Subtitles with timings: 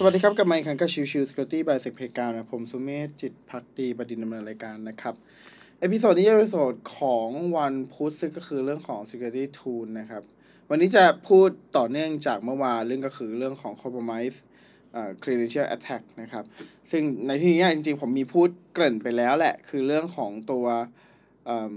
[0.00, 5.14] สวัสดีครับ กลับมาพบกันกับ Chill Chill Security by SecPlayground นะผมสุเมธจิตภักดีบดินทร์ดำเนินรายการนะครับ
[5.80, 10.22] episode นี้เป็น episode ของวันพุธซึ่งก็คือเรื่องของ security tool นะครับ
[10.70, 14.36] วันนี้จะพูดต่อเนื่องจากเมื่อวานเรื่องก็คือเรื่องของ compromise
[14.92, 16.44] เอ่อ credential attack นะครับ
[16.90, 20.66] ซึ่งในที่นี้จริงๆ ผมมีพูดเกริ่นไปแล้วแหละ คือเรื่องของตัว
[21.46, 21.74] เอิ่ม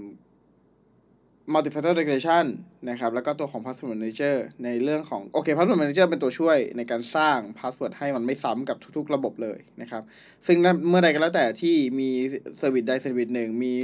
[1.52, 2.44] multi-factor authentication
[2.90, 10.02] นะครับ แล้วก็ตัวของ password manager ในเรื่องของ โอเค password manager เป็นตัวช่วยในการสร้าง password ให้มันไม่ซ้ำกับทุกๆ ระบบเลยนะครับ
[10.46, 10.56] ซึ่ง
[10.88, 12.10] เมื่อใดก็แล้วแต่ที่มี
[12.60, 13.74] service ใด service หนึ่ง มี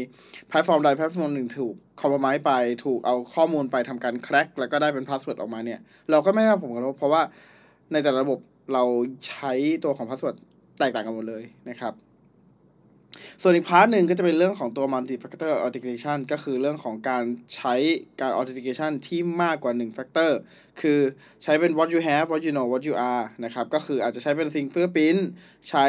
[0.51, 2.53] platform ใด platform หนึ่งถูก compromise ไป
[2.85, 7.23] ถูกเอาข้อมูลไปทำการ crack แล้วก็ได้เป็น password ออกมาเนี่ย เราก็ไม่ได้รับผลกระทบเพราะว่า
[7.93, 8.39] ในแต่ละระบบ
[8.73, 8.85] เรา
[9.27, 9.53] ใช้
[9.85, 10.37] ตัวของ password
[10.79, 11.95] แตกต่างกันหมดเลยนะครับ
[13.43, 17.75] ส่วนอีก part หนึ่งก็จะเป็นเรื่องของตัว multi-factor authentication ก็คือเรื่องของการใช้
[18.21, 20.31] การ authentication ที่มากกว่า 1 factor
[20.81, 21.01] คือ
[21.43, 25.21] ใช้เป็น what you have what you know what you are นะครับ ก็คืออาจจะใช้เป็น fingerprint
[25.69, 25.87] ใช้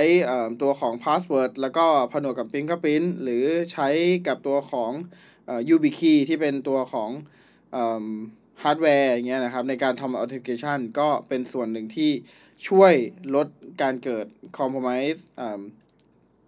[0.61, 3.87] ตัวของ password แล้วก็ผนวกกับ fingerprint หรือใช้
[4.27, 4.91] กับตัวของ
[5.69, 7.11] YubiKey ที่เป็นตัวของ
[8.63, 12.11] ฮาร์ดแวร์อย่างเงี้ยนะครับในการทำ authentication ก็เป็นส่วนหนึ่งที่
[12.67, 12.93] ช่วย
[13.35, 13.47] ลด
[13.81, 14.25] การเกิด
[14.57, 15.19] compromise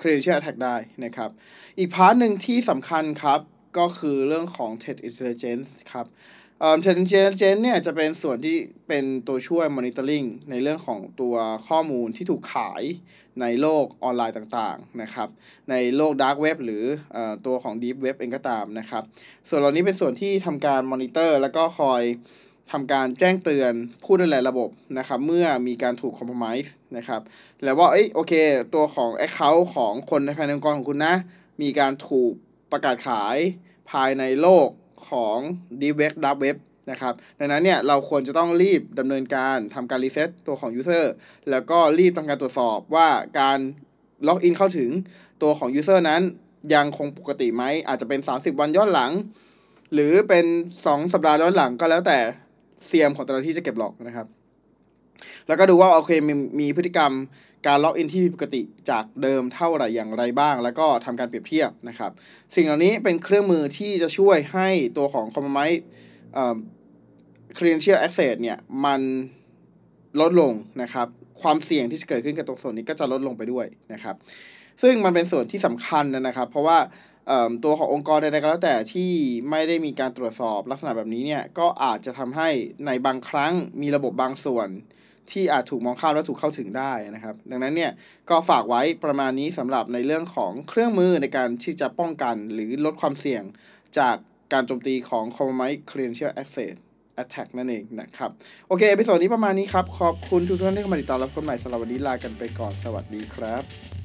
[0.01, 1.29] credential attack ได้นะครับ
[1.79, 3.39] อีก part หนึ่งที่สำคัญครับ
[3.77, 6.05] ก็คือเรื่องของ threat intelligence ครับ
[6.59, 11.35] เอ่อ threat intelligence เนี่ยจะเป็นส่วนที่เป็นตัวช่วย monitoring ในเรื่องของตัว
[11.67, 12.83] ข้อมูลที่ถูกขาย
[13.41, 15.29] ในโลกออนไลน์ต่างๆนะครับ
[15.69, 16.83] ในโลก dark web หรื
[17.15, 19.03] อตัวของ deep web เองก็ตามนะครับ
[19.49, 22.01] ส่วนเหล่านี้เป็นส่วนที่ทำการ monitor แล้วก็คอย
[22.71, 27.21] ทำการแจ้งเตือนผู้ดูแลระบบนะครับ เมื่อมีการถูก compromise นะครับ
[27.63, 28.33] แล้วว่าเอ้ยโอเค
[28.73, 31.15] ตัวของ Account ของคนในภายในองค์กรของคุณนะ
[31.61, 32.31] มีการถูก
[32.71, 33.37] ประกาศขาย
[33.91, 34.67] ภายในโลก
[35.09, 35.37] ของ
[35.81, 36.57] Deep Web Dark Web
[36.91, 41.05] นะครับดังนั้นเนี่ยเราควรจะต้องรีบดำเนินการทำการรีเซ็ตตัวของ User
[41.49, 43.07] แล้วก็รีบทำการตรวจสอบว่า
[43.39, 43.59] การ
[44.27, 44.89] ล็อกอินเข้าถึง
[45.41, 46.21] ตัวของ User นั้น
[46.73, 49.11] ยังคงปกติไหมอาจจะเป็น 30 วันย้อนหลัง
[49.93, 50.45] หรือเป็น
[50.81, 52.19] 2 สัปดาห์ย้อนหลังก็แล้วแต่
[52.87, 54.27] เซียมของแต่ละที่จะเก็บหลอกนะครับ
[55.47, 57.13] แล้วก็ดูว่าโอเคมีมีพฤติกรรม
[57.67, 62.11] การล็อกอินที่ผิดปกติจากเดิมเท่าไหร่อย่างไรบ้าง แล้วก็ทำการเปรียบเทียบนะครับ
[62.55, 65.79] สิ่งเหล่านี้เป็นเครื่องมือที่จะช่วยให้ตัวของ Compromise
[66.33, 66.57] เอ่อ
[67.57, 69.01] Credential Access เนี่ยมัน
[70.21, 71.07] ลดลงนะครับ
[71.41, 74.15] ความเสี่ยงที่จะเกิดขึ้นกับตรงส่วนนี้ก็จะลดลงไปด้วยนะครับ
[74.81, 76.77] ซึ่งมันเป็นส่วนที่สำคัญนะครับ เพราะว่า
[77.63, 79.11] ตัวขององค์กรใดๆก็แล้วแต่ที่
[79.49, 82.49] ไม่ได้มีการตรวจสอบลักษณะแบบนี้เนี่ยก็อาจจะทำให้
[82.85, 84.69] ในบางครั้งมีระบบบางส่วน
[85.31, 87.91] ที่อาจถูกมองข้ามและถูกเข้าถึงได้นะครับ ดังนั้นเนี่ย
[88.29, 93.43] ก็ฝากไว้ประมาณนี้สำหรับในเรื่องของเครื่องมือในการที่จะป้องกัน หรือลดความเสี่ยง
[93.99, 94.15] จาก
[94.53, 96.73] การโจมตีของ Compromise Credential Access
[97.23, 98.29] Attack นั่นเองนะครับ
[98.67, 104.00] โอเค episode นี้ประมาณนี้ครับ ขอบคุณทุกท่านที่เข้ามาติดตามรับชมใหม่สำหรับวันนี้ลากันไปก่อนสวัสดีครับ